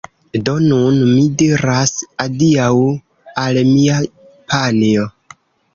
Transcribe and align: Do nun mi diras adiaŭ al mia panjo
Do 0.45 0.53
nun 0.69 0.95
mi 1.09 1.25
diras 1.41 1.93
adiaŭ 2.25 2.73
al 3.45 3.63
mia 3.73 4.03
panjo 4.09 5.11